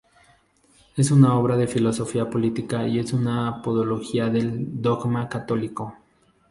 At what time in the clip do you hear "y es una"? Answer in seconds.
2.87-3.47